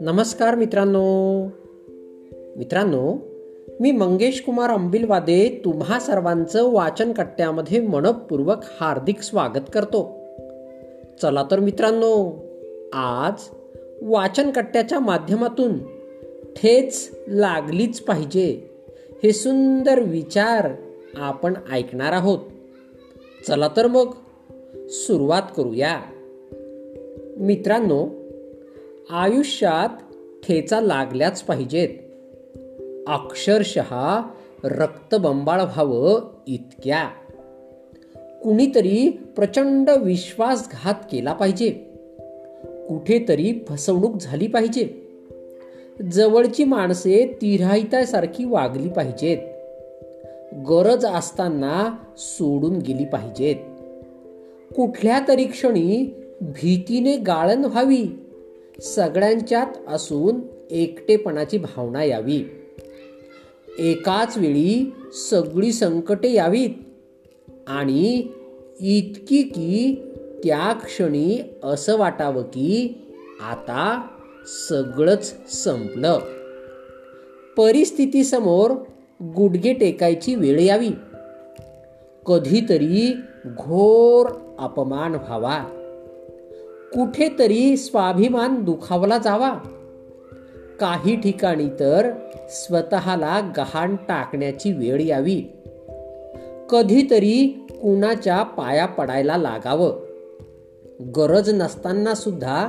नमस्कार 0.00 0.54
मित्रांनो. 0.54 1.44
मित्रांनो 2.56 3.18
मी 3.80 3.92
मंगेश 3.92 4.40
कुमार 4.40 4.70
अंबिलवादे 4.70 5.62
तुम्हा 5.64 6.00
सर्वांचं 6.00 6.72
वाचन 6.72 7.12
कट्ट्यामध्ये 7.12 7.80
मनपूर्वक 7.80 8.56
हार्दिक 8.80 9.20
स्वागत 9.20 9.70
करतो. 9.74 10.16
चला 11.22 11.44
तर 11.50 11.60
मित्रांनो 11.60 12.44
आज 12.92 13.34
वाचन 14.02 14.50
कट्ट्याच्या 14.50 15.00
माध्यमातून 15.00 15.78
ठेच 16.56 17.10
लागलीच 17.28 18.00
पाहिजे 18.00 18.70
हे 19.22 19.32
सुंदर 19.32 20.00
विचार 20.00 20.68
आपण 21.16 21.54
ऐकणार 21.72 22.12
आहोत. 22.12 22.38
चला 23.48 23.68
तर 23.76 23.86
मग 23.86 24.12
सुरुवात 24.74 25.42
करूया. 25.56 26.00
मित्रांनो 27.36 28.08
आयुष्यात 29.10 29.88
ठेचा 30.44 30.80
लागल्याच 30.80 31.42
पाहिजेत. 31.42 31.88
अक्षरशः 33.06 34.20
रक्तबंबाळ 34.64 35.60
व्हावं 35.60 36.20
इतक्या. 36.46 37.08
कुणीतरी 38.42 39.10
प्रचंड 39.36 39.90
विश्वासघात 39.90 40.94
केला 41.12 41.32
पाहिजे. 41.32 41.70
कुठेतरी 42.88 43.64
फसवणूक 43.68 44.16
झाली 44.20 44.46
पाहिजे. 44.46 45.08
जवळची 46.12 46.64
माणसे 46.64 47.38
तिराहितासारखी 47.42 48.44
वागली 48.44 48.88
पाहिजेत. 48.88 49.38
गरज 50.54 51.04
असताना 51.04 51.96
सोडून 52.18 52.78
गेली 52.78 53.04
पाहिजेत. 53.04 53.56
कुठल्या 54.78 55.20
तरी 55.28 55.44
क्षणी 55.44 56.14
भीतीने 56.40 57.16
गाळण 57.16 57.64
व्हावी. 57.64 58.06
सगळ्यांच्यात 58.82 59.66
असून 59.88 60.40
एकटेपणाची 60.70 61.58
भावना 61.58 62.04
यावी. 62.04 62.44
एकाच 63.78 64.38
वेळी 64.38 64.92
सगळी 65.30 65.72
संकटे 65.72 66.32
यावीत. 66.32 66.70
आणि 67.66 68.28
इतकी 68.80 69.42
की 69.42 70.02
त्या 70.44 70.72
क्षणी 70.72 71.40
असं 71.62 71.98
वाटावं 71.98 72.42
की 72.42 72.98
आता 73.40 74.06
सगळंच 74.68 75.34
संपलं. 75.64 76.18
परिस्थितीसमोर 77.56 78.70
गुडघे 79.22 79.72
टेकायची 79.72 80.34
वेळ 80.34 80.60
यावी. 80.60 80.90
कधीतरी 82.26 83.14
घोर 83.56 84.26
अपमान 84.58 85.14
व्हावा. 85.14 85.64
कुठेतरी 86.92 87.76
स्वाभिमान 87.76 88.64
दुखावला 88.64 89.18
जावा. 89.18 89.58
काही 90.80 91.20
ठिकाणी 91.20 91.68
तर 91.80 92.10
स्वतःला 92.48 93.52
गहाण 93.56 93.96
टाकण्याची 93.96 94.72
वेळ 94.72 95.00
यावी. 95.00 95.42
कधीतरी 96.70 97.66
कुणाच्या 97.70 98.42
पाया 98.42 98.86
पडायला 98.86 99.36
लागावं. 99.36 100.00
गरज 101.16 101.50
नसताना 101.50 102.14
सुद्धा 102.14 102.68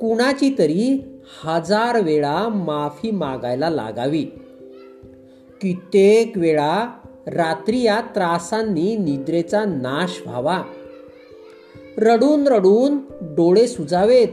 कुणाची 0.00 0.54
तरी 0.58 1.02
हजार 1.44 2.00
वेळा 2.00 2.48
माफी 2.48 3.10
मागायला 3.10 3.70
लागावी. 3.70 4.24
कित्येक 5.60 6.32
वेळा 6.36 6.86
रात्री 7.26 7.82
या 7.82 8.00
त्रासांनी 8.00 8.96
निद्रेचा 8.96 9.64
नाश 9.64 10.22
व्हावा. 10.26 10.62
रडून 11.98 12.48
रडून 12.48 12.98
डोळे 13.22 13.66
सुजावेत. 13.66 14.28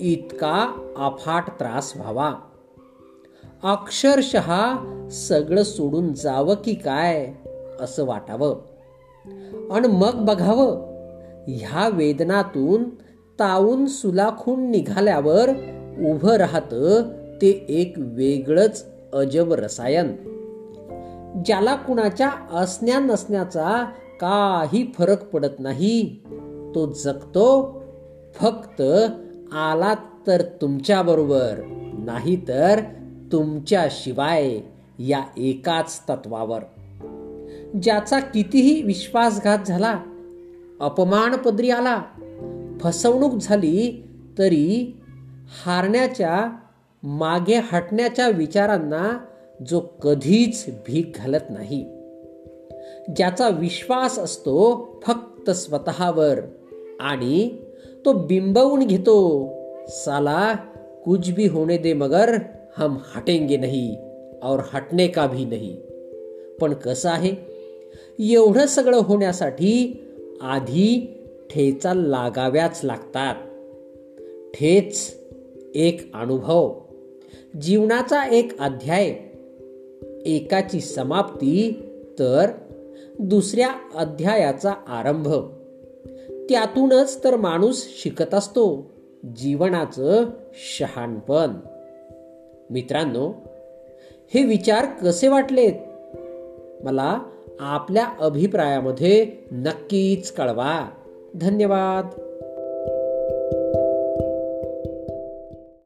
इतका 0.00 0.88
अफाट 0.96 1.48
त्रास 1.48 1.92
व्हावा. 1.96 2.34
अक्षरशः 3.62 4.74
सगळं 5.08 5.62
सोडून 5.62 6.12
जावं 6.12 6.54
की 6.54 6.74
काय 6.74 7.32
असं 7.80 8.04
वाटावं. 8.04 8.60
आणि 9.70 9.88
मग 9.88 10.24
बघावं. 10.24 10.70
ह्या 11.48 11.88
वेदनातून 11.88 12.84
तावून 13.38 13.86
सुलाखून 13.86 14.70
निघाल्यावर 14.70 15.50
उभं 16.12 16.36
राहतं 16.36 17.02
ते 17.42 17.66
एक 17.68 17.94
वेगळंच 17.96 18.86
अजब 19.12 19.52
रसायन. 19.52 20.34
ज्याला 21.44 21.76
कुणाच्या 21.76 22.30
असण्या 22.52 22.98
नसण्याचा 22.98 23.84
काही 24.20 24.92
फरक 24.98 25.24
पडत 25.24 25.60
नाही. 25.60 26.20
तो 26.74 26.92
जगतो 26.92 27.82
फक्त 28.34 28.82
आला 29.54 29.94
तर 30.26 30.42
तुमच्याबरोबर 30.42 31.60
नाही 31.98 32.48
तर 32.48 32.80
तुमच्या 33.32 33.86
शिवाय 33.90 34.60
या 34.98 35.22
एकाच 35.36 36.00
तत्वावर. 36.10 36.60
ज्याचा 37.82 38.18
कितीही 38.20 38.82
विश्वासघात 38.82 39.58
झाला 39.66 39.98
अपमान 40.80 41.36
पदरी 41.36 41.70
आला 41.70 42.02
फसवणूक 42.80 43.32
झाली 43.42 44.08
तरी 44.38 45.00
हारण्याच्या 45.64 46.56
मागे 47.02 47.60
हटण्याच्या 47.72 48.28
विचारांना 48.28 49.18
जो 49.66 49.80
कधीच 49.80 50.66
भीक 50.86 51.12
घालत 51.16 51.50
नाही. 51.50 51.86
ज्याचा 53.16 53.48
विश्वास 53.48 54.18
असतो 54.18 54.84
फक्त 55.06 55.50
स्वतःवर 55.50 56.40
आणि 57.00 57.50
तो 58.04 58.12
बिंबवून 58.12 58.86
घेतो 58.86 59.48
साला 59.88 60.54
कुछ 61.04 61.30
भी 61.30 61.46
होने 61.46 61.78
दे 61.78 61.92
मगर 61.92 62.38
हम 62.78 62.96
हटेंगे 63.16 63.56
नहीं 63.56 63.96
और 64.42 64.60
हटने 64.72 65.06
का 65.06 65.26
भी 65.26 65.44
नहीं. 65.44 65.76
पण 66.60 66.74
कसं 66.74 67.08
आहे? 67.08 67.34
एवढं 68.18 68.66
सगळं 68.66 68.98
होण्यासाठी 68.98 70.04
आधी 70.40 71.20
ठेचा 71.50 71.94
लागाव्याच 71.94 72.80
लागतात. 72.84 73.34
ठेच 74.54 75.16
एक 75.74 76.14
अनुभव. 76.14 76.74
जीवनाचा 77.62 78.24
एक 78.24 78.60
अध्याय. 78.60 79.16
एकाची 80.24 80.80
समाप्ती 80.80 81.82
तर 82.18 82.50
दुसऱ्या 83.18 83.70
अध्यायाचा 83.94 84.72
आरंभ. 84.88 85.28
त्यातूनच 86.48 87.24
तर 87.24 87.36
माणूस 87.36 87.84
शिकत 87.88 88.34
असतो 88.34 88.90
जीवनाचं 89.36 90.24
शहाणपण. 90.54 91.50
मित्रांनो 92.70 93.32
हे 94.34 94.44
विचार 94.44 94.84
कसे 94.84 95.28
वाटलेत? 95.28 95.72
मला 96.84 97.18
आपल्या 97.60 98.08
अभिप्रायामध्ये 98.20 99.32
नक्कीच 99.52 100.32
कळवा. 100.32 100.90
धन्यवाद. 101.34 102.20